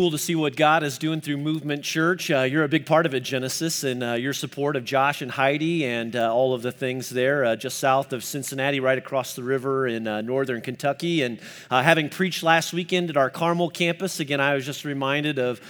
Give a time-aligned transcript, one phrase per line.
[0.00, 2.30] Cool to see what God is doing through Movement Church.
[2.30, 5.28] Uh, you're a big part of it, Genesis, and uh, your support of Josh and
[5.32, 9.34] Heidi and uh, all of the things there uh, just south of Cincinnati, right across
[9.34, 11.22] the river in uh, northern Kentucky.
[11.22, 15.40] And uh, having preached last weekend at our Carmel campus, again, I was just reminded
[15.40, 15.60] of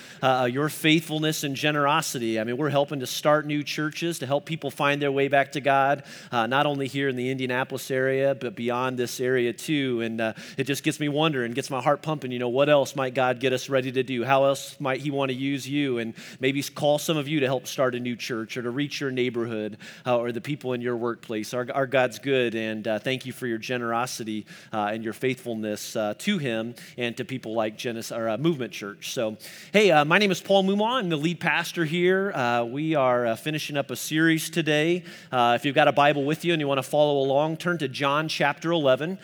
[0.53, 2.39] your faithfulness and generosity.
[2.39, 5.53] I mean, we're helping to start new churches to help people find their way back
[5.53, 10.03] to God, not only here in the Indianapolis area, but beyond this area too.
[10.03, 10.21] And
[10.59, 13.41] it just gets me wondering, gets my heart pumping, you know, what else might God
[13.41, 14.18] get us ready to do?
[14.25, 15.99] How else might He want to use you?
[15.99, 19.01] And maybe call some of you to help start a new church or to reach
[19.01, 21.55] your neighborhood uh, or the people in your workplace.
[21.55, 25.97] Our, our God's good, and uh, thank you for your generosity uh, and your faithfulness
[25.97, 29.13] uh, to Him and to people like Genesis, or, uh, Movement Church.
[29.13, 29.37] So,
[29.73, 30.99] hey, my name is Paul Mumon.
[30.99, 32.33] I'm the lead pastor here.
[32.65, 35.05] we are finishing up a series today.
[35.33, 37.89] if you've got a Bible with you and you want to follow along, turn to
[37.89, 39.19] John chapter 11.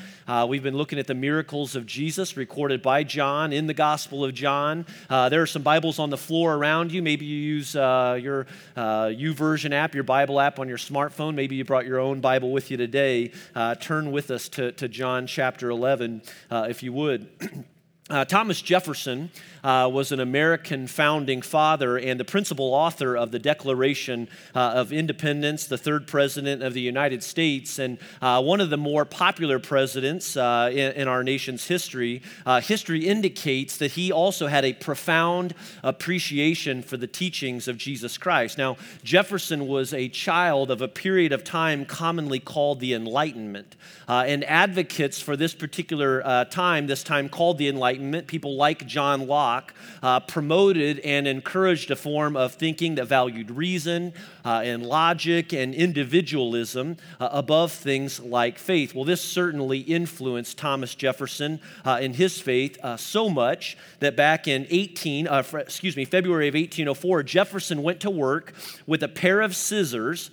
[0.49, 4.35] we've been looking at the miracles of Jesus recorded by John in the Gospel of
[4.35, 4.84] John.
[5.09, 7.03] Uh, there are some Bibles on the floor around you.
[7.03, 11.35] Maybe you use uh, your uh, app, your Bible app on your smartphone.
[11.35, 13.33] Maybe you brought your own Bible with you today.
[13.55, 17.29] Uh, turn with us to, to John chapter 11, uh, if you would.
[18.11, 19.31] Uh, Thomas Jefferson
[19.65, 24.93] uh, was an American founding father and the principal author of the Declaration uh, of
[24.93, 29.59] Independence, the third president of the United States, and uh, one of the more popular
[29.59, 32.21] presidents uh, in, in, our nation's history.
[32.45, 38.19] Uh, history indicates that he also had a profound appreciation for the teachings of Jesus
[38.19, 38.59] Christ.
[38.59, 44.45] Now, Jefferson was a child of a period of time commonly called the Enlightenment, and
[44.45, 49.73] advocates for this particular time, this time called the Enlightenment, Enlightenment, people like John Locke,
[50.03, 54.13] uh, promoted and encouraged a form of thinking that valued reason
[54.45, 58.95] uh, and logic and individualism uh, above things like faith.
[58.95, 64.49] Well, this certainly influenced Thomas Jefferson uh, in his faith uh, so much that back
[64.49, 68.55] in 18, uh, excuse me, February of 1804, Jefferson went to work
[68.87, 70.31] with a pair of scissors,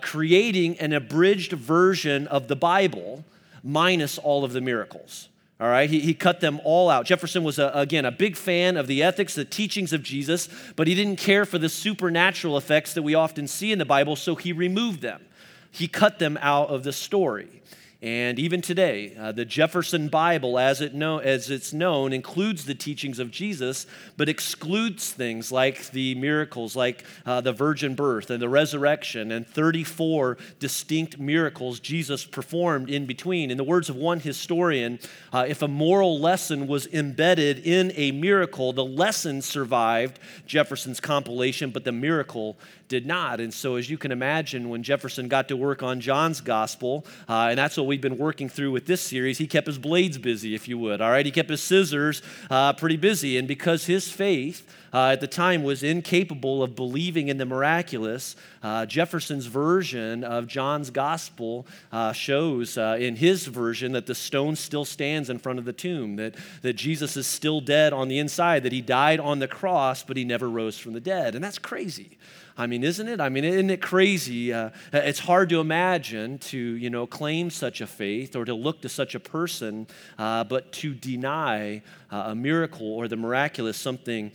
[0.00, 3.24] creating an abridged version of the Bible
[3.62, 5.28] minus all of the miracles.
[5.60, 7.06] All right, he, he cut them all out.
[7.06, 10.88] Jefferson was, a, again, a big fan of the ethics, the teachings of Jesus, but
[10.88, 14.34] he didn't care for the supernatural effects that we often see in the Bible, so
[14.34, 15.24] he removed them.
[15.70, 17.62] He cut them out of the story.
[18.04, 22.74] And even today, uh, the Jefferson Bible, as, it know, as it's known, includes the
[22.74, 23.86] teachings of Jesus,
[24.18, 29.46] but excludes things like the miracles, like uh, the virgin birth and the resurrection, and
[29.46, 33.50] 34 distinct miracles Jesus performed in between.
[33.50, 34.98] In the words of one historian,
[35.32, 41.70] uh, if a moral lesson was embedded in a miracle, the lesson survived Jefferson's compilation,
[41.70, 43.40] but the miracle did not.
[43.40, 47.48] And so, as you can imagine, when Jefferson got to work on John's gospel, uh,
[47.50, 50.52] and that's what we've been working through with this series, he kept his blades busy,
[50.52, 51.00] if you would.
[51.00, 53.38] All right, he kept his scissors uh, pretty busy.
[53.38, 58.36] And because his faith, uh, at the time was incapable of believing in the miraculous.
[58.62, 64.54] Uh, Jefferson's version of John's gospel uh, shows uh, in his version that the stone
[64.54, 68.20] still stands in front of the tomb, that, that Jesus is still dead on the
[68.20, 71.34] inside, that he died on the cross, but he never rose from the dead.
[71.34, 72.16] And that's crazy.
[72.56, 73.20] I mean, isn't it?
[73.20, 74.52] I mean, isn't it crazy?
[74.52, 78.80] Uh, it's hard to imagine to, you know, claim such a faith or to look
[78.82, 79.88] to such a person,
[80.18, 81.82] uh, but to deny
[82.12, 84.30] uh, a miracle or the miraculous, something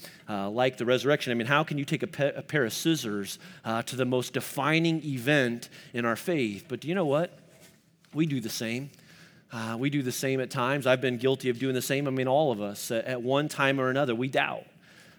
[0.50, 1.32] uh, like the resurrection.
[1.32, 4.06] I mean, how can you take a, pe- a pair of scissors uh, to the
[4.06, 6.66] most defining event in our faith?
[6.68, 7.38] But do you know what?
[8.14, 8.90] We do the same.
[9.52, 10.88] Uh, we do the same at times.
[10.88, 12.08] I've been guilty of doing the same.
[12.08, 14.66] I mean, all of us, at one time or another, we doubt.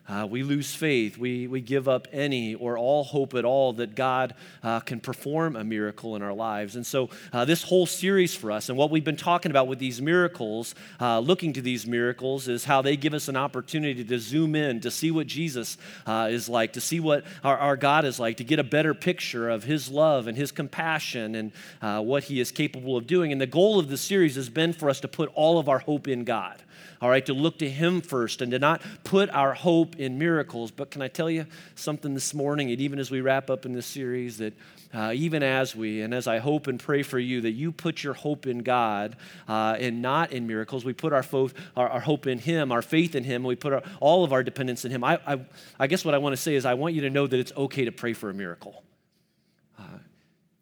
[0.09, 1.16] Uh, we lose faith.
[1.16, 5.55] We, we give up any or all hope at all that God uh, can perform
[5.55, 6.75] a miracle in our lives.
[6.75, 9.78] And so, uh, this whole series for us, and what we've been talking about with
[9.78, 14.19] these miracles, uh, looking to these miracles, is how they give us an opportunity to
[14.19, 18.05] zoom in, to see what Jesus uh, is like, to see what our, our God
[18.05, 22.00] is like, to get a better picture of His love and His compassion and uh,
[22.00, 23.31] what He is capable of doing.
[23.31, 25.78] And the goal of the series has been for us to put all of our
[25.78, 26.62] hope in God
[27.00, 30.70] all right, to look to Him first and to not put our hope in miracles.
[30.70, 33.73] But can I tell you something this morning, and even as we wrap up in
[33.73, 34.52] this series, that
[34.93, 38.02] uh, even as we, and as I hope and pray for you, that you put
[38.02, 39.17] your hope in God
[39.49, 40.85] uh, and not in miracles.
[40.85, 43.73] We put our, fo- our, our, hope in Him, our faith in Him, we put
[43.73, 45.05] our, all of our dependence in Him.
[45.05, 45.41] I, I,
[45.79, 47.53] I, guess what I want to say is I want you to know that it's
[47.56, 48.82] okay to pray for a miracle.
[49.79, 49.99] Uh,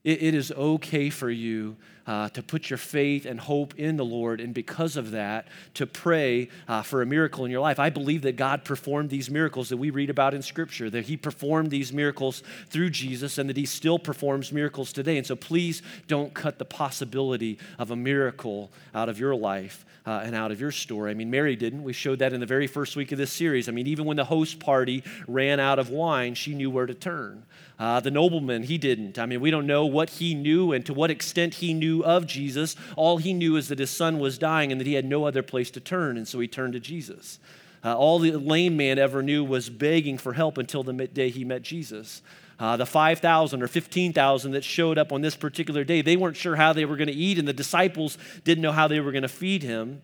[0.04, 1.76] it, it is okay for you
[2.08, 5.86] uh, to put your faith and hope in the Lord, and because of that, to
[5.86, 7.78] pray uh, for a miracle in your life.
[7.78, 11.18] I believe that God performed these miracles that we read about in Scripture, that He
[11.18, 15.18] performed these miracles through Jesus, and that He still performs miracles today.
[15.18, 20.22] And so please don't cut the possibility of a miracle out of your life uh,
[20.24, 21.10] and out of your story.
[21.10, 21.82] I mean, Mary didn't.
[21.82, 23.68] We showed that in the very first week of this series.
[23.68, 26.94] I mean, even when the host party ran out of wine, she knew where to
[26.94, 27.44] turn.
[27.78, 29.18] Uh, the nobleman, he didn't.
[29.18, 32.26] I mean, we don't know what he knew and to what extent he knew of
[32.26, 32.76] Jesus.
[32.96, 35.42] All he knew is that his son was dying and that he had no other
[35.42, 37.38] place to turn, and so he turned to Jesus.
[37.84, 41.44] Uh, all the lame man ever knew was begging for help until the day he
[41.44, 42.22] met Jesus.
[42.58, 46.56] Uh, the 5,000 or 15,000 that showed up on this particular day, they weren't sure
[46.56, 49.22] how they were going to eat, and the disciples didn't know how they were going
[49.22, 50.02] to feed him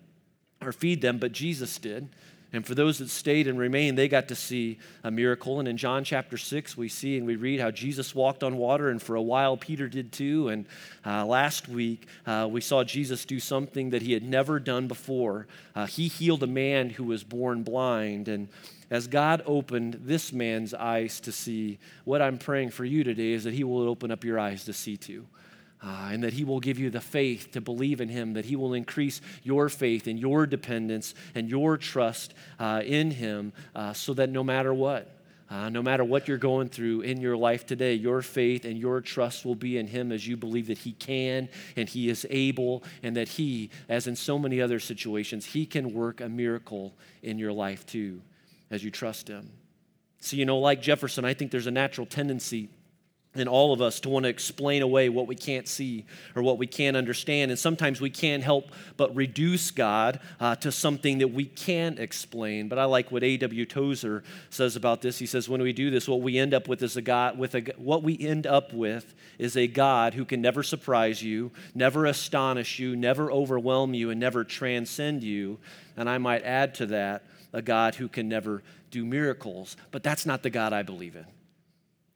[0.61, 2.07] or feed them, but Jesus did.
[2.53, 5.59] And for those that stayed and remained, they got to see a miracle.
[5.59, 8.89] And in John chapter 6, we see and we read how Jesus walked on water,
[8.89, 10.49] and for a while, Peter did too.
[10.49, 10.65] And
[11.05, 15.47] uh, last week, uh, we saw Jesus do something that he had never done before.
[15.75, 18.27] Uh, he healed a man who was born blind.
[18.27, 18.47] And
[18.89, 23.43] as God opened this man's eyes to see, what I'm praying for you today is
[23.43, 25.25] that he will open up your eyes to see too
[25.83, 28.55] uh, and that He will give you the faith to believe in Him, that He
[28.55, 34.13] will increase your faith and your dependence and your trust uh, in Him uh, so
[34.13, 35.11] that no matter what,
[35.49, 38.99] uh, no matter what you're going through in your life today, your faith and your
[38.99, 42.83] trust will be in Him as you believe that He can and He is able,
[43.03, 47.37] and that He, as in so many other situations, He can work a miracle in
[47.37, 48.21] your life too
[48.71, 49.51] as you trust Him.
[50.19, 52.69] So, you know, like Jefferson, I think there's a natural tendency
[53.35, 56.05] in all of us to want to explain away what we can't see
[56.35, 57.51] or what we can't understand.
[57.51, 62.69] And sometimes we can't help but reduce God uh, to something that we can't explain.
[62.69, 63.65] But I like what A.W.
[63.65, 65.19] Tozer says about this.
[65.19, 67.55] He says, when we do this, what we end up with is a God, with
[67.55, 72.05] a, what we end up with is a God who can never surprise you, never
[72.05, 75.59] astonish you, never overwhelm you, and never transcend you.
[75.97, 79.77] And I might add to that, a God who can never do miracles.
[79.91, 81.25] But that's not the God I believe in.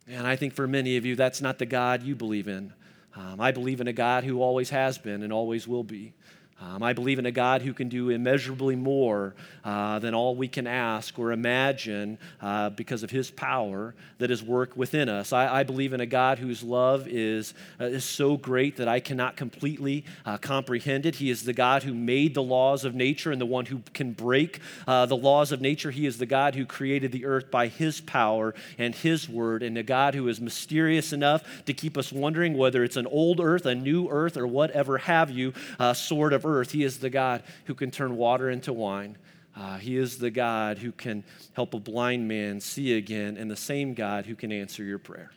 [0.10, 2.74] And I think for many of you, that's not the God you believe in.
[3.16, 6.14] Um, I believe in a God who always has been and always will be.
[6.62, 9.34] Um, I believe in a God who can do immeasurably more
[9.64, 14.44] uh, than all we can ask or imagine uh, because of his power that is
[14.44, 15.32] work within us.
[15.32, 19.00] I, I believe in a God whose love is, uh, is so great that I
[19.00, 21.16] cannot completely uh, comprehend it.
[21.16, 24.12] He is the God who made the laws of nature and the one who can
[24.12, 25.92] break uh, the laws of nature.
[25.92, 29.78] He is the God who created the earth by his power and his word, and
[29.78, 33.66] a God who is mysterious enough to keep us wondering whether it's an old earth,
[33.66, 36.72] a new earth, or whatever have you uh, sort of earth.
[36.72, 39.18] He is the God who can turn water into wine.
[39.56, 41.24] Uh, he is the God who can
[41.54, 45.32] help a blind man see again, and the same God who can answer your prayer.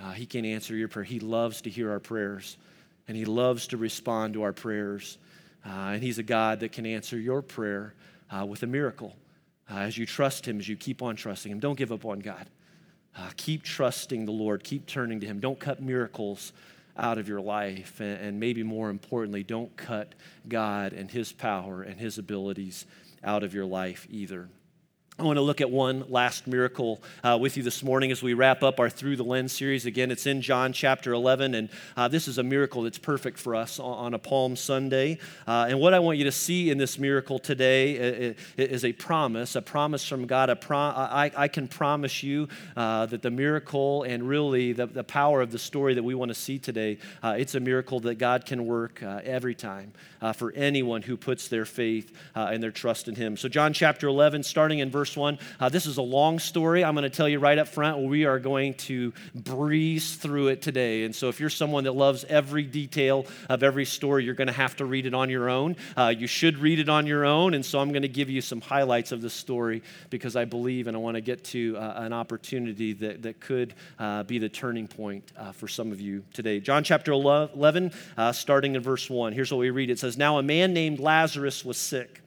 [0.00, 1.04] Uh, he can answer your prayer.
[1.04, 2.56] He loves to hear our prayers,
[3.08, 5.18] and He loves to respond to our prayers.
[5.64, 7.94] Uh, and He's a God that can answer your prayer
[8.30, 9.14] uh, with a miracle.
[9.70, 12.20] Uh, as you trust Him, as you keep on trusting Him, don't give up on
[12.20, 12.46] God.
[13.16, 15.40] Uh, keep trusting the Lord, keep turning to Him.
[15.40, 16.52] Don't cut miracles
[16.96, 18.00] out of your life.
[18.00, 20.14] And, and maybe more importantly, don't cut
[20.48, 22.86] God and His power and His abilities
[23.22, 24.48] out of your life either.
[25.18, 28.32] I want to look at one last miracle uh, with you this morning as we
[28.32, 29.84] wrap up our Through the Lens series.
[29.84, 31.68] Again, it's in John chapter 11, and
[31.98, 35.18] uh, this is a miracle that's perfect for us on, a Palm Sunday.
[35.46, 38.94] Uh, and what I want you to see in this miracle today uh, is a
[38.94, 40.48] promise, a promise from God.
[40.48, 45.42] A I, I can promise you uh, that the miracle and really the, the power
[45.42, 48.46] of the story that we want to see today, uh, it's a miracle that God
[48.46, 49.92] can work every time
[50.34, 53.36] for anyone who puts their faith and their trust in Him.
[53.36, 55.36] So, John chapter 11, starting in verse verse 1.
[55.58, 56.84] Uh, this is a long story.
[56.84, 57.98] I'm going to tell you right up front.
[58.06, 61.02] We are going to breeze through it today.
[61.02, 64.52] And so, if you're someone that loves every detail of every story, you're going to
[64.52, 65.74] have to read it on your own.
[65.96, 67.54] Uh, you should read it on your own.
[67.54, 70.86] And so, I'm going to give you some highlights of the story because I believe
[70.86, 74.48] and I want to get to uh, an opportunity that, that could uh, be the
[74.48, 76.60] turning point uh, for some of you today.
[76.60, 79.32] John chapter 11, uh, starting in verse 1.
[79.32, 82.21] Here's what we read it says, Now a man named Lazarus was sick.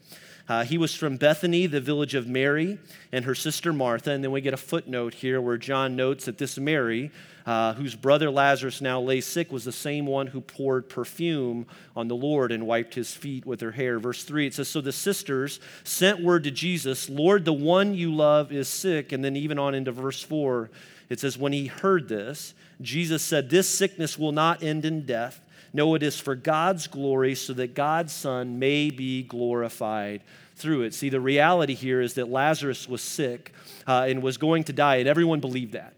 [0.48, 2.78] Uh, he was from Bethany, the village of Mary,
[3.12, 4.12] and her sister Martha.
[4.12, 7.12] And then we get a footnote here where John notes that this Mary,
[7.48, 12.08] uh, whose brother Lazarus now lay sick, was the same one who poured perfume on
[12.08, 13.98] the Lord and wiped his feet with her hair.
[13.98, 18.14] Verse 3, it says So the sisters sent word to Jesus, Lord, the one you
[18.14, 19.12] love is sick.
[19.12, 20.70] And then even on into verse 4,
[21.10, 25.42] it says, When he heard this, Jesus said, This sickness will not end in death.
[25.76, 30.24] No, it is for God's glory so that God's Son may be glorified
[30.56, 30.94] through it.
[30.94, 33.52] See, the reality here is that Lazarus was sick
[33.86, 35.94] uh, and was going to die, and everyone believed that.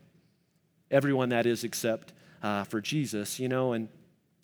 [0.90, 3.88] Everyone, that is, except uh, for Jesus, you know, and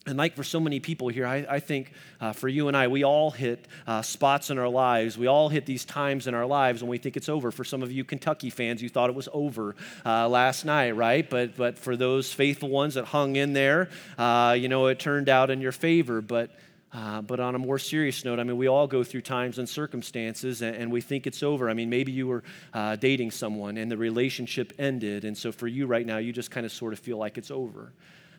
[0.05, 2.89] And like for so many people here, I, I think uh, for you and I,
[2.89, 5.17] we all hit uh, spots in our lives.
[5.17, 7.51] We all hit these times in our lives when we think it's over.
[7.51, 11.29] For some of you Kentucky fans, you thought it was over uh, last night, right?
[11.29, 15.29] But, but for those faithful ones that hung in there, uh, you know, it turned
[15.29, 16.19] out in your favor.
[16.19, 16.51] But,
[16.91, 19.69] uh, but on a more serious note, I mean, we all go through times and
[19.69, 21.69] circumstances and, and we think it's over.
[21.69, 22.43] I mean, maybe you were
[22.74, 25.24] uh, dating someone and the relationship ended.
[25.24, 27.51] And so for you right now, you just kind of sort of feel like it's
[27.51, 27.93] over.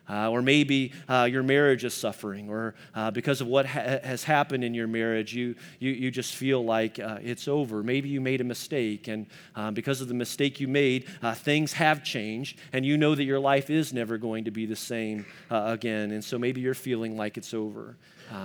[0.07, 4.23] Uh, or maybe uh, your marriage is suffering, or uh, because of what ha- has
[4.23, 7.81] happened in your marriage, you, you, you just feel like uh, it's over.
[7.81, 11.73] Maybe you made a mistake, and uh, because of the mistake you made, uh, things
[11.73, 15.25] have changed, and you know that your life is never going to be the same
[15.49, 16.11] again.
[16.11, 17.97] And so maybe you're feeling like it's over.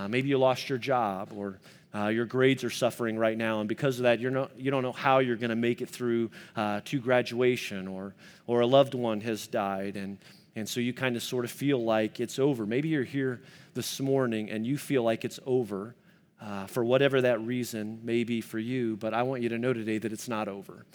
[0.09, 1.59] maybe you lost your job, or
[1.93, 4.81] uh, your grades are suffering right now, and because of that, you're not, you don't
[4.81, 8.15] know how you're going to make it through uh, to graduation, or,
[8.47, 10.17] or a loved one has died, and,
[10.55, 12.65] and so you kind of sort of feel like it's over.
[12.65, 13.41] Maybe you're here
[13.73, 15.95] this morning and you feel like it's over
[16.41, 19.73] uh, for whatever that reason may be for you, but I want you to know
[19.73, 20.85] today that it's not over.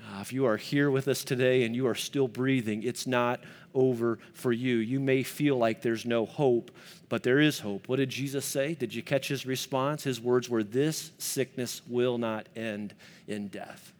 [0.00, 3.40] Uh, if you are here with us today and you are still breathing, it's not
[3.74, 4.76] over for you.
[4.76, 6.70] You may feel like there's no hope,
[7.08, 7.88] but there is hope.
[7.88, 8.74] What did Jesus say?
[8.74, 10.04] Did you catch his response?
[10.04, 12.94] His words were, This sickness will not end
[13.26, 13.92] in death.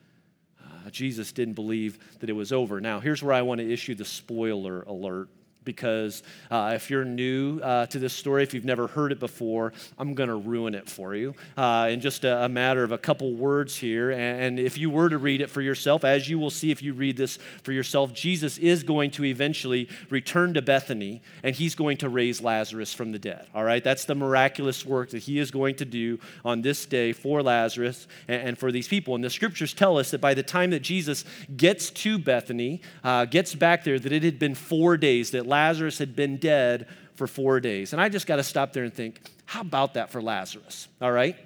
[0.93, 2.81] Jesus didn't believe that it was over.
[2.81, 5.29] Now, here's where I want to issue the spoiler alert
[5.67, 9.75] because uh, if you're new uh, to this story, if you've never heard it before,
[9.99, 12.97] I'm going to ruin it for you uh, in just a, a, matter of a
[12.97, 14.13] couple words here.
[14.13, 16.95] And if you were to read it for yourself, as you will see if you
[16.95, 21.99] read this for yourself, Jesus is going to eventually return to Bethany and he's going
[21.99, 23.47] to raise Lazarus from the dead.
[23.55, 23.85] All right?
[23.85, 28.07] That's the miraculous work that he is going to do on this day for Lazarus
[28.29, 29.15] and, and for these people.
[29.15, 31.25] And the scriptures tell us that by the time that Jesus
[31.57, 35.56] gets to Bethany, uh, gets back there, that it had been four days that Lazarus
[35.99, 37.93] had been dead for four days.
[37.93, 40.89] And I just got to stop there and think, how about that for Lazarus?
[41.01, 41.37] All right?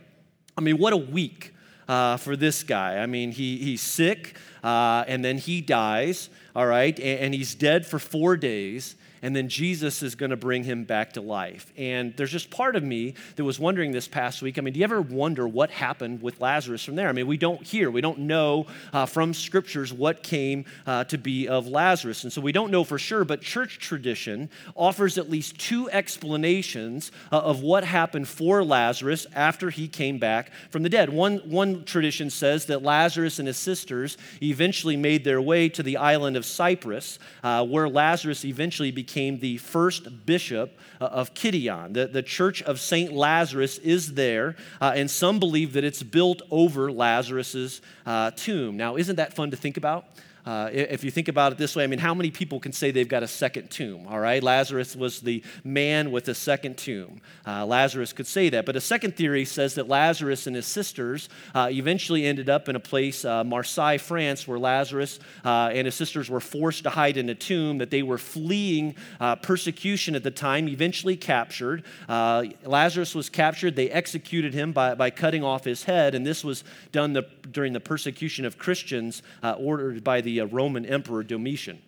[0.56, 1.54] I mean, what a week
[1.88, 2.98] uh, for this guy.
[2.98, 6.98] I mean, he, he's sick uh, and then he dies, all right?
[6.98, 10.84] And, and he's dead for four days and then Jesus is going to bring him
[10.84, 11.72] back to life.
[11.76, 14.58] And there's just part of me that was wondering this past week.
[14.58, 17.08] I mean, do you ever wonder what happened with Lazarus from there?
[17.08, 21.18] I mean, we don't hear, we don't know uh, from scriptures what came uh, to
[21.18, 22.24] be of Lazarus.
[22.24, 27.12] And so we don't know for sure, but church tradition offers at least two explanations
[27.30, 31.10] uh, of what happened for Lazarus after he came back from the dead.
[31.10, 35.96] One, one tradition says that Lazarus and his sisters eventually made their way to the
[35.98, 41.92] island of Cyprus, uh, where Lazarus eventually became became the first bishop uh, of Kition.
[41.94, 43.12] The, the church of St.
[43.12, 48.76] Lazarus is there, uh, and some believe that it's built over Lazarus's uh, tomb.
[48.76, 50.04] Now, isn't that fun to think about?
[50.50, 52.90] Uh, if you think about it this way, I mean, how many people can say
[52.90, 54.08] they've got a second tomb?
[54.08, 57.20] All right, Lazarus was the man with a second tomb.
[57.46, 58.66] Uh, Lazarus could say that.
[58.66, 62.74] But a second theory says that Lazarus and his sisters uh, eventually ended up in
[62.74, 67.16] a place, uh, Marseille, France, where Lazarus uh, and his sisters were forced to hide
[67.16, 71.84] in a tomb, that they were fleeing uh, persecution at the time, eventually captured.
[72.08, 73.76] Lazarus was captured.
[73.76, 77.72] They executed him by, by cutting off his head, and this was done the, during
[77.72, 81.80] the persecution of Christians ordered by the uh, Roman Emperor Domitian.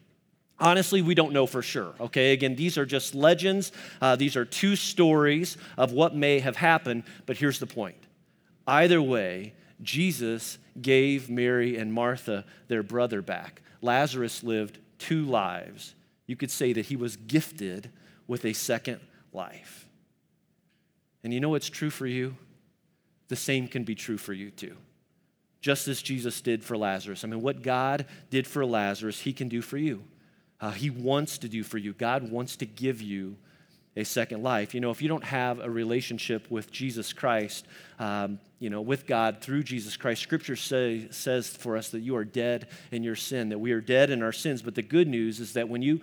[0.59, 1.95] Honestly, we don't know for sure.
[1.99, 3.73] Okay, again, these are just legends.
[4.01, 7.97] Uh, these are two stories of what may have happened, but here's the point.
[8.67, 13.63] Either way, Jesus gave Mary and Martha their brother back.
[13.81, 15.95] Lazarus lived two lives.
[16.29, 17.91] You could say that he was gifted
[18.29, 19.01] with a second
[19.33, 19.89] life.
[21.25, 22.37] And you know what's true for you?
[23.29, 24.77] The same can be true for you too
[25.63, 27.25] just as Jesus did for Lazarus.
[27.25, 30.03] I mean, what God did for Lazarus, he can do for you.
[30.61, 31.95] Uh, he wants to do for you.
[31.95, 33.37] God wants to give you
[33.97, 34.75] a second life.
[34.75, 37.67] You know, if you don't have a relationship with Jesus Christ,
[37.99, 42.17] um, you know, with God through Jesus Christ, Scripture say, says for us that you
[42.17, 44.63] are dead in your sin, that we are dead in our sins.
[44.63, 46.01] But the good news is that when you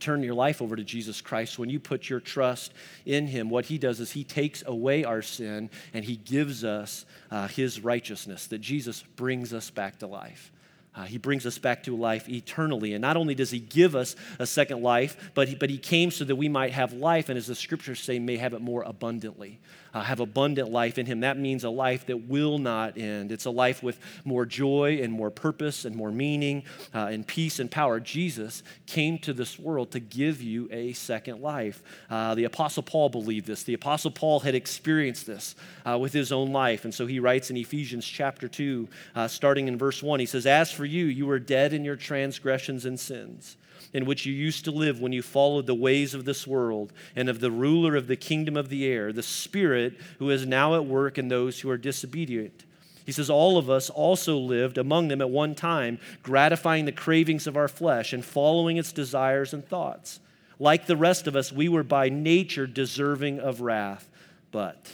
[0.00, 2.72] turn your life over to Jesus Christ, when you put your trust
[3.04, 7.04] in Him, what He does is He takes away our sin and He gives us
[7.30, 10.52] uh, His righteousness, that Jesus brings us back to life.
[10.92, 12.94] Uh, he brings us back to life eternally.
[12.94, 16.10] And not only does He give us a second life, but He, but he came
[16.10, 18.82] so that we might have life, and as the scriptures say, may have it more
[18.82, 19.60] abundantly.
[19.94, 21.20] Uh, have abundant life in Him.
[21.20, 23.32] That means a life that will not end.
[23.32, 27.58] It's a life with more joy and more purpose and more meaning uh, and peace
[27.58, 28.00] and power.
[28.00, 31.82] Jesus came to this world to give you a second life.
[32.08, 33.62] Uh, the Apostle Paul believed this.
[33.62, 35.54] The Apostle Paul had experienced this
[35.84, 36.84] uh, with his own life.
[36.84, 40.46] And so he writes in Ephesians chapter 2, uh, starting in verse 1, he says,
[40.46, 43.56] As for you, you were dead in your transgressions and sins
[43.92, 47.28] in which you used to live when you followed the ways of this world and
[47.28, 49.79] of the ruler of the kingdom of the air, the Spirit
[50.18, 52.64] who is now at work in those who are disobedient.
[53.06, 57.46] He says, All of us also lived among them at one time, gratifying the cravings
[57.46, 60.20] of our flesh and following its desires and thoughts.
[60.58, 64.08] Like the rest of us, we were by nature deserving of wrath.
[64.52, 64.92] But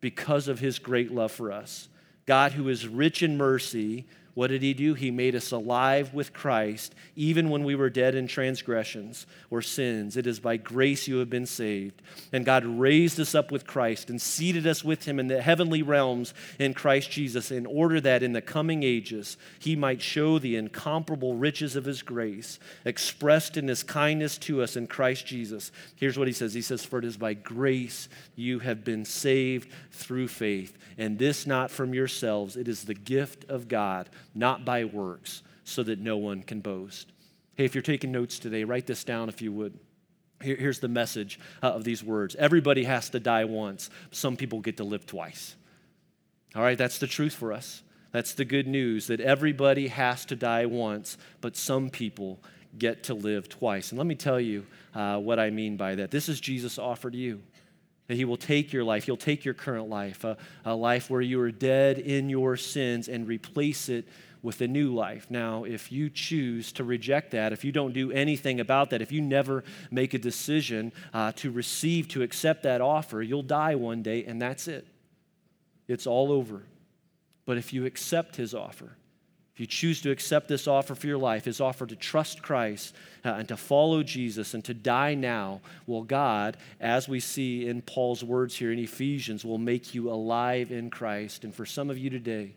[0.00, 1.88] because of his great love for us,
[2.26, 4.94] God, who is rich in mercy, what did he do?
[4.94, 10.16] He made us alive with Christ, even when we were dead in transgressions or sins.
[10.16, 12.00] It is by grace you have been saved.
[12.32, 15.82] And God raised us up with Christ and seated us with him in the heavenly
[15.82, 20.56] realms in Christ Jesus, in order that in the coming ages he might show the
[20.56, 25.72] incomparable riches of his grace, expressed in his kindness to us in Christ Jesus.
[25.96, 29.70] Here's what he says He says, For it is by grace you have been saved
[29.90, 32.56] through faith and this not from yourselves.
[32.56, 37.12] It is the gift of God, not by works, so that no one can boast.
[37.54, 39.78] Hey, if you're taking notes today, write this down if you would.
[40.42, 44.60] Here, here's the message uh, of these words Everybody has to die once, some people
[44.60, 45.56] get to live twice.
[46.56, 47.82] All right, that's the truth for us.
[48.12, 52.40] That's the good news that everybody has to die once, but some people
[52.76, 53.92] get to live twice.
[53.92, 56.10] And let me tell you uh, what I mean by that.
[56.10, 57.40] This is Jesus' offered you
[58.10, 61.20] that He will take your life, He'll take your current life, a, a life where
[61.20, 64.08] you are dead in your sins, and replace it
[64.42, 65.28] with a new life.
[65.30, 69.12] Now, if you choose to reject that, if you don't do anything about that, if
[69.12, 69.62] you never
[69.92, 74.42] make a decision uh, to receive, to accept that offer, you'll die one day, and
[74.42, 74.88] that's it.
[75.86, 76.64] It's all over.
[77.46, 78.96] But if you accept His offer,
[79.60, 82.94] if you choose to accept this offer for your life, his offer to trust Christ
[83.26, 87.82] uh, and to follow Jesus and to die now, well, God, as we see in
[87.82, 91.44] Paul's words here in Ephesians, will make you alive in Christ.
[91.44, 92.54] And for some of you today,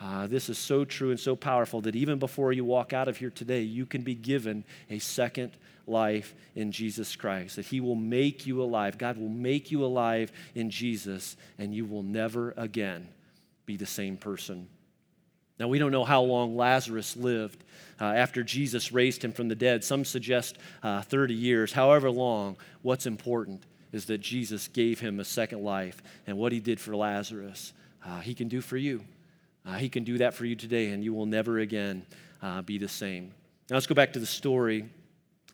[0.00, 3.18] uh, this is so true and so powerful that even before you walk out of
[3.18, 5.52] here today, you can be given a second
[5.86, 7.54] life in Jesus Christ.
[7.54, 8.98] That He will make you alive.
[8.98, 13.06] God will make you alive in Jesus, and you will never again
[13.64, 14.66] be the same person.
[15.62, 17.62] Now, we don't know how long Lazarus lived
[18.00, 19.84] uh, after Jesus raised him from the dead.
[19.84, 21.72] Some suggest uh, 30 years.
[21.72, 26.02] However long, what's important is that Jesus gave him a second life.
[26.26, 29.04] And what he did for Lazarus, uh, he can do for you.
[29.64, 32.04] Uh, he can do that for you today, and you will never again
[32.42, 33.32] uh, be the same.
[33.70, 34.88] Now, let's go back to the story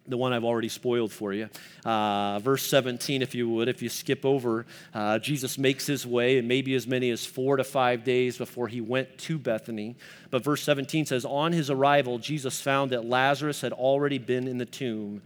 [0.09, 1.49] the one I've already spoiled for you.
[1.85, 6.39] Uh, verse 17, if you would, if you skip over, uh, Jesus makes his way,
[6.39, 9.97] and maybe as many as four to five days before he went to Bethany.
[10.31, 14.59] But verse 17 says, On his arrival, Jesus found that Lazarus had already been in
[14.59, 15.23] the tomb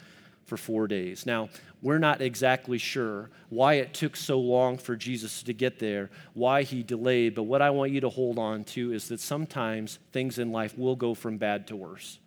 [0.46, 1.24] for four days.
[1.24, 1.48] Now,
[1.80, 6.62] we're not exactly sure why it took so long for Jesus to get there, why
[6.62, 10.38] he delayed, but what I want you to hold on to is that sometimes things
[10.38, 12.18] in life will go from bad to worse.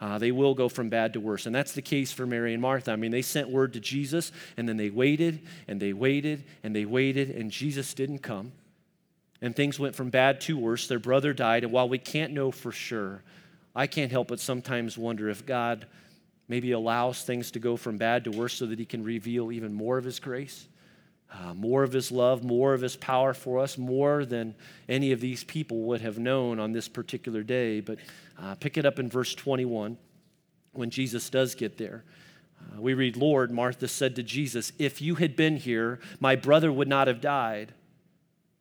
[0.00, 1.46] Uh, they will go from bad to worse.
[1.46, 2.92] And that's the case for Mary and Martha.
[2.92, 6.74] I mean, they sent word to Jesus, and then they waited, and they waited, and
[6.74, 8.52] they waited, and Jesus didn't come.
[9.40, 10.88] And things went from bad to worse.
[10.88, 13.22] Their brother died, and while we can't know for sure,
[13.74, 15.86] I can't help but sometimes wonder if God
[16.48, 19.72] maybe allows things to go from bad to worse so that He can reveal even
[19.72, 20.66] more of His grace.
[21.32, 24.54] Uh, more of his love, more of his power for us, more than
[24.88, 27.80] any of these people would have known on this particular day.
[27.80, 27.98] But
[28.40, 29.98] uh, pick it up in verse 21
[30.72, 32.04] when Jesus does get there.
[32.60, 36.72] Uh, we read, Lord, Martha said to Jesus, If you had been here, my brother
[36.72, 37.74] would not have died.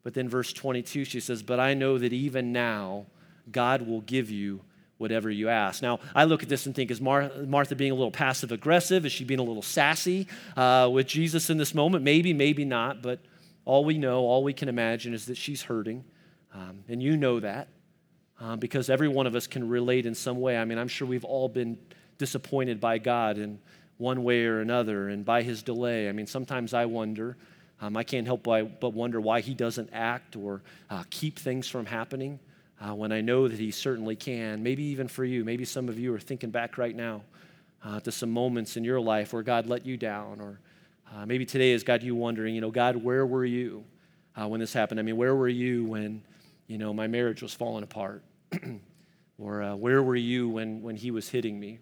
[0.03, 3.05] But then, verse 22, she says, But I know that even now
[3.51, 4.61] God will give you
[5.03, 5.81] whatever you ask.
[5.81, 9.05] Now, I look at this and think, is Mar- Martha being a little passive aggressive?
[9.05, 12.05] Is she being a little sassy uh, with Jesus in this moment?
[12.05, 13.19] Maybe, maybe not, but
[13.65, 16.05] all we know, all we can imagine is that she's hurting.
[16.53, 17.67] Um, and you know that
[18.39, 20.57] uh, because every one of us can relate in some way.
[20.57, 21.77] I mean, I'm sure we've all been
[22.17, 23.59] disappointed by God in
[23.97, 26.07] one way or another and by his delay.
[26.07, 27.35] I mean, sometimes I wonder.
[27.81, 31.85] Um, I can't help but wonder why he doesn't act or uh, keep things from
[31.85, 32.39] happening
[32.83, 34.61] uh, when I know that He certainly can.
[34.61, 37.21] Maybe even for you, maybe some of you are thinking back right now
[37.83, 40.59] uh, to some moments in your life where God let you down, or
[41.13, 43.83] uh, maybe today has got you wondering, you know, God, where were you
[44.35, 44.99] uh, when this happened?
[44.99, 46.23] I mean, where were you when,
[46.67, 48.23] you know, my marriage was falling apart?
[49.37, 51.79] or uh, where were you when, when He was hitting me?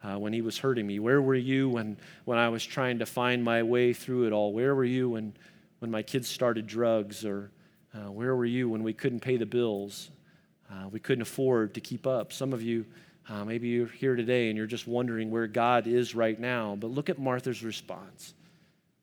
[0.00, 1.00] Uh, when he was hurting me?
[1.00, 4.52] Where were you when, when I was trying to find my way through it all?
[4.52, 5.34] Where were you when,
[5.80, 7.24] when my kids started drugs?
[7.24, 7.50] Or
[7.92, 10.10] uh, where were you when we couldn't pay the bills?
[10.70, 12.32] Uh, we couldn't afford to keep up.
[12.32, 12.84] Some of you,
[13.28, 16.76] uh, maybe you're here today and you're just wondering where God is right now.
[16.78, 18.34] But look at Martha's response.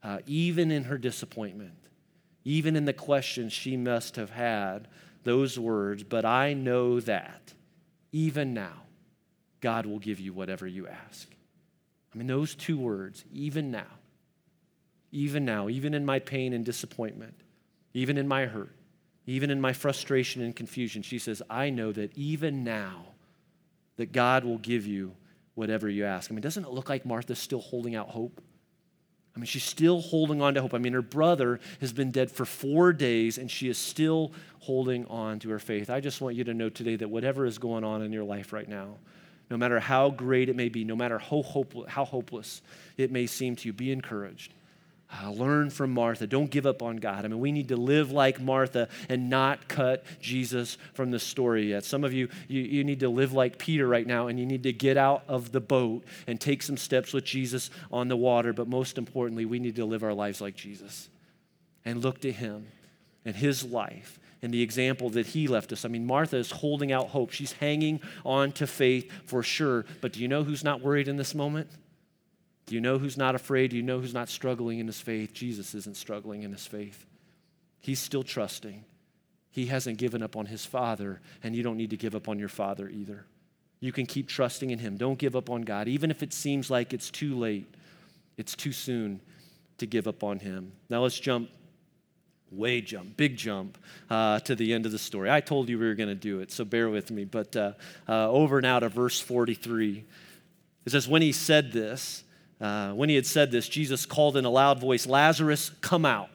[0.04, 1.74] Uh, even in her disappointment,
[2.44, 4.88] even in the questions she must have had,
[5.24, 7.54] those words, but I know that
[8.12, 8.84] even now,
[9.60, 11.28] God will give you whatever you ask.
[12.14, 13.88] I mean, those two words, even now,
[15.12, 17.34] even now, even in my pain and disappointment,
[17.94, 18.76] even in my hurt,
[19.28, 23.06] even in my frustration and confusion, she says, I know that even now,
[23.98, 25.14] that God will give you
[25.56, 26.32] whatever you ask.
[26.32, 28.42] I mean, doesn't it look like Martha's still holding out hope?
[29.36, 30.74] I mean, she's still holding on to hope.
[30.74, 35.06] I mean, her brother has been dead for four days, and she is still holding
[35.08, 35.90] on to her faith.
[35.90, 38.54] I just want you to know today that whatever is going on in your life
[38.54, 38.96] right now,
[39.50, 42.62] no matter how great it may be, no matter how hopeless, how hopeless
[42.98, 44.54] it may seem to you, be encouraged.
[45.12, 46.26] Uh, learn from Martha.
[46.26, 47.26] Don't give up on God.
[47.26, 51.70] I mean, we need to live like Martha and not cut Jesus from the story
[51.70, 51.86] yet.
[51.86, 54.64] Some of you, you, you need to live like Peter right now, and you need
[54.64, 58.52] to get out of the boat and take some steps with Jesus on the water.
[58.52, 61.08] But most importantly, we need to live our lives like Jesus
[61.86, 62.68] and look to him
[63.24, 65.86] and his life and the example that he left us.
[65.86, 67.32] I mean, Martha is holding out hope.
[67.32, 69.86] She's hanging on to faith for sure.
[70.02, 71.70] But do you know who's not worried in this moment?
[72.66, 73.72] Do you know who's not afraid?
[73.72, 75.34] Do you know who's not struggling in his faith?
[75.34, 77.06] Jesus isn't struggling in his faith.
[77.80, 78.84] He's still trusting.
[79.52, 82.40] He hasn't given up on his Father, and you don't need to give up on
[82.40, 83.26] your Father either.
[83.80, 84.98] You can keep trusting in him.
[84.98, 85.88] Don't give up on God.
[85.88, 87.68] Even if it seems like it's too late,
[88.38, 89.22] it's too soon
[89.78, 90.72] to give up on him.
[90.90, 91.50] Now let's jump,
[92.52, 93.78] way jump, big jump
[94.10, 95.30] uh, to the end of the story.
[95.30, 97.26] I told you we were going to do it, so bear with me.
[97.26, 97.74] But uh,
[98.10, 100.04] uh, over now to verse 43.
[100.86, 102.24] It says, When he said this,
[102.62, 106.30] uh, when he had said this, Jesus called in a loud voice, Lazarus, come out.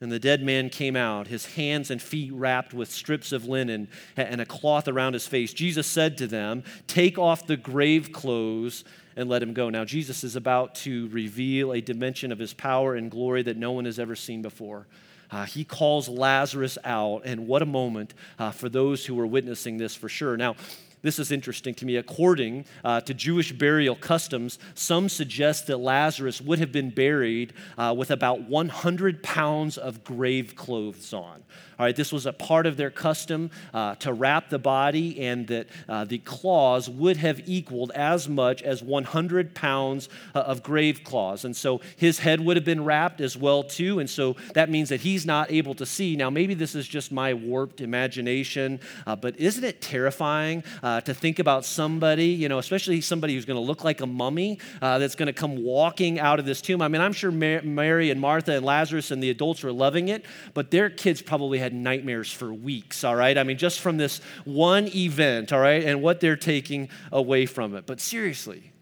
[0.00, 3.88] And the dead man came out, his hands and feet wrapped with strips of linen
[4.16, 5.52] and a cloth around his face.
[5.52, 8.84] Jesus said to them, Take off the grave clothes
[9.16, 9.70] and let him go.
[9.70, 13.72] Now, Jesus is about to reveal a dimension of his power and glory that no
[13.72, 14.86] one has ever seen before.
[15.32, 19.76] Uh, he calls Lazarus out, and what a moment uh, for those who were witnessing
[19.76, 20.36] this for sure.
[20.36, 20.54] Now,
[21.02, 21.96] this is interesting to me.
[21.96, 27.94] According uh, to Jewish burial customs, some suggest that Lazarus would have been buried uh,
[27.96, 31.42] with about 100 pounds of grave clothes on.
[31.78, 35.46] All right, this was a part of their custom uh, to wrap the body, and
[35.46, 41.04] that uh, the claws would have equaled as much as 100 pounds uh, of grave
[41.04, 41.44] claws.
[41.44, 44.00] And so his head would have been wrapped as well too.
[44.00, 46.16] And so that means that he's not able to see.
[46.16, 51.14] Now, maybe this is just my warped imagination, uh, but isn't it terrifying uh, to
[51.14, 54.98] think about somebody, you know, especially somebody who's going to look like a mummy uh,
[54.98, 56.82] that's going to come walking out of this tomb?
[56.82, 60.24] I mean, I'm sure Mary and Martha and Lazarus and the adults were loving it,
[60.54, 63.36] but their kids probably had had nightmares for weeks, all right?
[63.36, 67.74] I mean, just from this one event, all right, and what they're taking away from
[67.74, 67.84] it.
[67.84, 68.72] But seriously,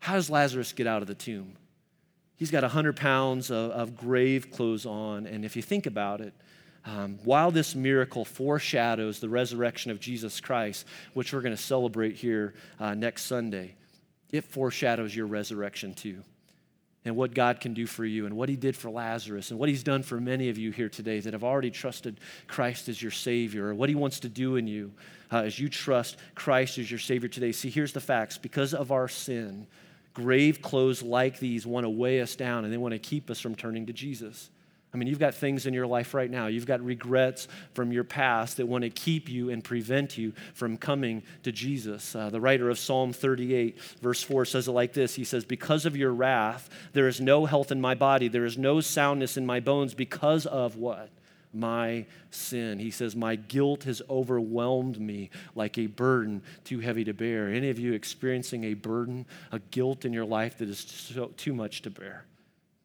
[0.00, 1.56] how does Lazarus get out of the tomb?
[2.34, 6.34] He's got 100 pounds of, of grave clothes on, and if you think about it,
[6.84, 12.16] um, while this miracle foreshadows the resurrection of Jesus Christ, which we're going to celebrate
[12.16, 13.74] here uh, next Sunday,
[14.30, 16.22] it foreshadows your resurrection too
[17.04, 19.68] and what God can do for you and what He did for Lazarus and what
[19.68, 23.10] He's done for many of you here today that have already trusted Christ as your
[23.10, 24.92] Savior or what He wants to do in you
[25.30, 27.52] uh, as you trust Christ as your Savior today.
[27.52, 29.66] See, here's the facts because of our sin,
[30.14, 33.40] grave clothes like these want to weigh us down and they want to keep us
[33.40, 34.50] from turning to Jesus.
[34.94, 36.48] I mean, you've got things in your life right now.
[36.48, 40.76] You've got regrets from your past that want to keep you and prevent you from
[40.76, 42.14] coming to Jesus.
[42.14, 45.86] Uh, the writer of Psalm 38, verse 4, says it like this He says, Because
[45.86, 49.46] of your wrath, there is no health in my body, there is no soundness in
[49.46, 51.08] my bones because of what?
[51.54, 52.78] My sin.
[52.78, 57.48] He says, My guilt has overwhelmed me like a burden too heavy to bear.
[57.48, 61.54] Any of you experiencing a burden, a guilt in your life that is so, too
[61.54, 62.26] much to bear?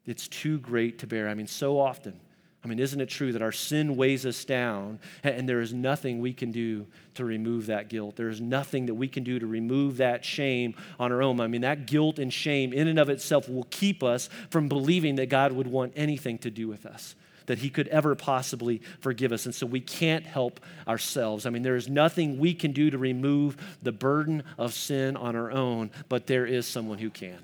[0.08, 1.28] It's too great to bear.
[1.28, 2.18] I mean, so often,
[2.64, 6.18] I mean, isn't it true that our sin weighs us down and there is nothing
[6.18, 8.16] we can do to remove that guilt?
[8.16, 11.40] There is nothing that we can do to remove that shame on our own.
[11.40, 15.16] I mean, that guilt and shame in and of itself will keep us from believing
[15.16, 19.30] that God would want anything to do with us, that He could ever possibly forgive
[19.30, 19.44] us.
[19.44, 21.44] And so we can't help ourselves.
[21.44, 25.36] I mean, there is nothing we can do to remove the burden of sin on
[25.36, 27.38] our own, but there is someone who can.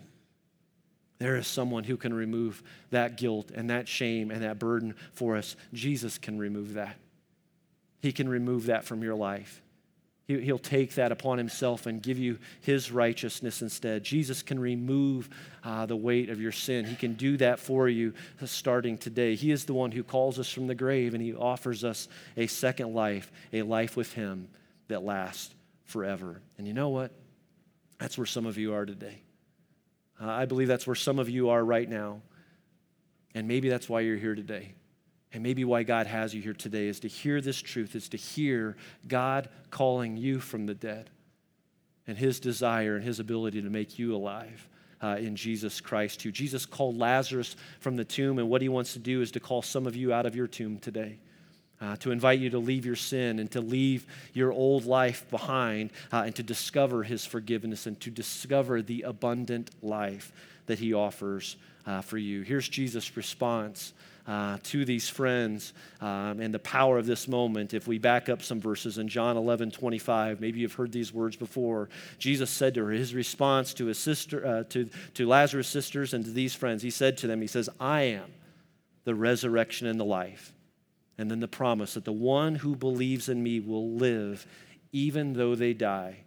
[1.18, 5.36] There is someone who can remove that guilt and that shame and that burden for
[5.36, 5.56] us.
[5.72, 6.96] Jesus can remove that.
[8.00, 9.62] He can remove that from your life.
[10.26, 14.04] He, will take that upon himself and give you his righteousness instead.
[14.04, 15.28] Jesus can remove
[15.62, 16.86] uh, the weight of your sin.
[16.86, 18.14] He can do that for you
[18.46, 19.34] starting today.
[19.34, 22.46] He is the one who calls us from the grave and he offers us a
[22.46, 24.48] second life, a life with him
[24.88, 26.40] that lasts forever.
[26.56, 27.12] And you know what?
[27.98, 29.23] That's where some of you are today.
[30.20, 32.22] Uh, I believe that's where some of you are right now.
[33.34, 34.74] And maybe that's why you're here today.
[35.32, 38.16] And maybe why God has you here today is to hear this truth, is to
[38.16, 38.76] hear
[39.08, 41.10] God calling you from the dead
[42.06, 44.68] and his desire and his ability to make you alive.
[45.02, 48.94] Uh, in Jesus Christ, who Jesus called Lazarus from the tomb, and what he wants
[48.94, 51.18] to do is to call some of you out of your tomb today.
[51.80, 55.90] Uh, to invite you to leave your sin and to leave your old life behind
[56.12, 60.32] uh, and to discover his forgiveness and to discover the abundant life
[60.66, 61.56] that he offers
[61.86, 62.42] uh, for you.
[62.42, 63.92] Here's Jesus' response
[64.26, 67.74] uh, to these friends um, and the power of this moment.
[67.74, 71.36] If we back up some verses in John 11 25, maybe you've heard these words
[71.36, 71.90] before.
[72.18, 76.24] Jesus said to her, his response to his sister, uh, to, to Lazarus' sisters and
[76.24, 78.32] to these friends, he said to them, He says, I am
[79.04, 80.53] the resurrection and the life.
[81.16, 84.46] And then the promise that the one who believes in me will live
[84.92, 86.18] even though they die.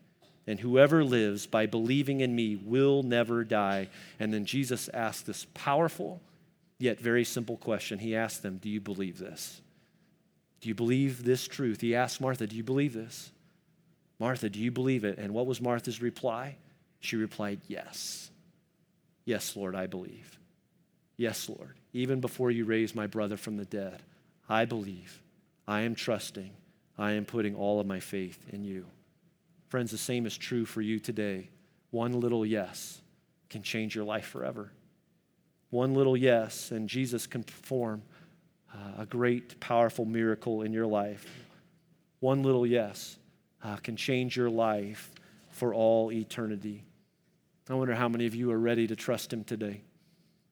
[0.46, 3.90] And whoever lives by believing in me will never die.
[4.20, 6.22] And then Jesus asked this powerful
[6.80, 8.00] yet very simple question.
[8.00, 9.62] He asked them, Do you believe this?
[10.62, 11.82] Do you believe this truth?
[11.82, 13.32] He asked Martha, Do you believe this?
[14.20, 15.18] Martha, do you believe it?
[15.18, 16.56] And what was Martha's reply?
[17.00, 18.32] She replied, Yes.
[19.26, 20.40] Yes, Lord, I believe.
[21.18, 21.76] Yes, Lord.
[21.94, 24.02] Even before you raised my brother from the dead,
[24.50, 25.22] I believe.
[25.68, 26.52] I am trusting.
[26.98, 28.86] I am putting all of my faith in you.
[29.68, 31.50] Friends, the same is true for you today.
[31.92, 33.02] One little yes
[33.50, 34.72] can change your life forever.
[35.70, 38.02] One little yes, and Jesus can perform
[38.74, 41.26] uh, a great, powerful miracle in your life.
[42.22, 43.18] One little yes
[43.64, 45.12] uh, can change your life
[45.52, 46.86] for all eternity.
[47.70, 49.82] I wonder how many of you are ready to trust Him today.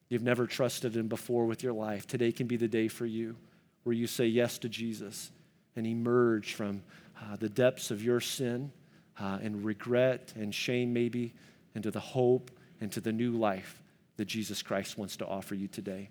[0.09, 2.05] You've never trusted Him before with your life.
[2.05, 3.37] Today can be the day for you
[3.85, 5.31] where you say yes to Jesus
[5.75, 6.81] and emerge from
[7.21, 8.71] uh, the depths of your sin
[9.19, 11.33] uh, and regret and shame, maybe,
[11.75, 12.49] into the hope
[12.81, 13.81] and to the new life
[14.17, 16.09] that Jesus Christ wants to offer you today.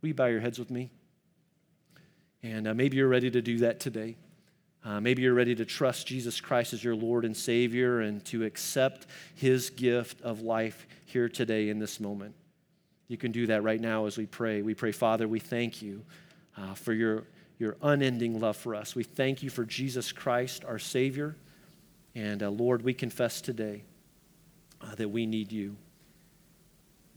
[0.00, 0.92] Will you bow your heads with me?
[2.44, 4.16] And uh, maybe you're ready to do that today.
[4.84, 8.44] Uh, maybe you're ready to trust Jesus Christ as your Lord and Savior and to
[8.44, 12.36] accept His gift of life here today in this moment.
[13.08, 14.62] You can do that right now as we pray.
[14.62, 16.04] We pray, Father, we thank you
[16.56, 17.24] uh, for your,
[17.58, 18.94] your unending love for us.
[18.94, 21.36] We thank you for Jesus Christ, our Savior.
[22.14, 23.84] And uh, Lord, we confess today
[24.80, 25.76] uh, that we need you.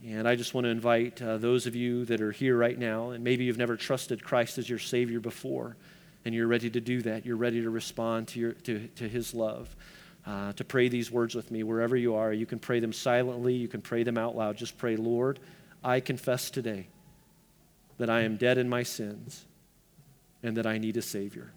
[0.05, 3.09] And I just want to invite uh, those of you that are here right now,
[3.11, 5.75] and maybe you've never trusted Christ as your Savior before,
[6.23, 7.25] and you're ready to do that.
[7.25, 9.75] You're ready to respond to, your, to, to His love.
[10.25, 12.31] Uh, to pray these words with me wherever you are.
[12.33, 14.57] You can pray them silently, you can pray them out loud.
[14.57, 15.39] Just pray, Lord,
[15.81, 16.87] I confess today
[17.99, 19.45] that I am dead in my sins
[20.41, 21.51] and that I need a Savior.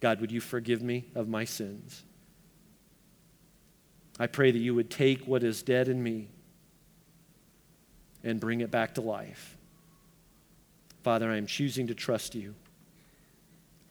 [0.00, 2.04] God, would you forgive me of my sins?
[4.20, 6.28] I pray that you would take what is dead in me
[8.22, 9.56] and bring it back to life.
[11.02, 12.54] Father, I am choosing to trust you.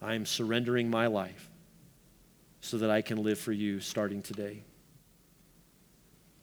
[0.01, 1.49] I am surrendering my life
[2.61, 4.63] so that I can live for you starting today.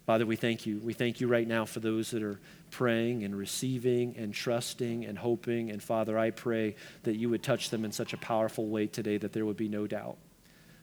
[0.07, 0.81] Father, we thank you.
[0.81, 2.41] We thank you right now for those that are
[2.75, 5.71] praying and receiving and trusting and hoping.
[5.71, 9.17] And Father, I pray that you would touch them in such a powerful way today
[9.17, 10.17] that there would be no doubt.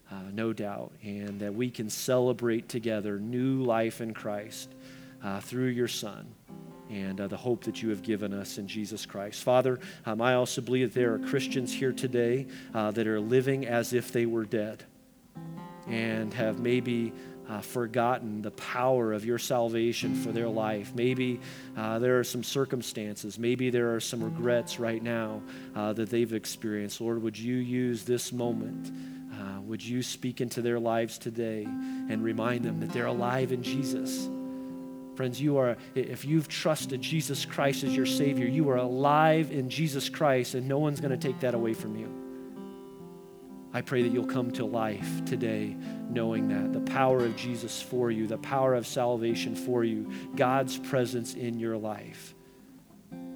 [0.10, 0.93] Uh, no doubt.
[1.04, 4.69] And that we can celebrate together new life in Christ
[5.21, 6.34] uh, through your Son
[6.89, 9.43] and uh, the hope that you have given us in Jesus Christ.
[9.43, 13.65] Father, um, I also believe that there are Christians here today uh, that are living
[13.65, 14.86] as if they were dead
[15.88, 17.12] and have maybe
[17.49, 20.93] uh, forgotten the power of your salvation for their life.
[20.95, 21.39] Maybe
[21.75, 25.41] uh, there are some circumstances, maybe there are some regrets right now
[25.75, 27.01] uh, that they've experienced.
[27.01, 28.91] Lord, would you use this moment?
[29.34, 33.63] Uh, would you speak into their lives today and remind them that they're alive in
[33.63, 34.30] Jesus?
[35.15, 39.69] Friends, you are, if you've trusted Jesus Christ as your Savior, you are alive in
[39.69, 42.21] Jesus Christ, and no one's going to take that away from you.
[43.74, 45.76] I pray that you'll come to life today
[46.10, 50.78] knowing that the power of Jesus for you, the power of salvation for you, God's
[50.78, 52.36] presence in your life.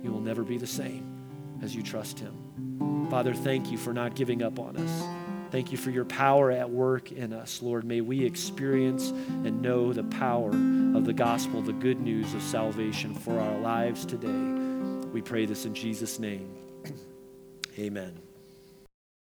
[0.04, 3.08] You will never be the same as you trust Him.
[3.10, 5.26] Father, thank you for not giving up on us.
[5.52, 7.86] Thank you for your power at work in us, Lord.
[7.86, 13.16] May we experience and know the power of the gospel, the good news of salvation
[13.16, 15.08] for our lives today.
[15.14, 16.54] We pray this in Jesus' name.
[17.80, 18.25] Amen.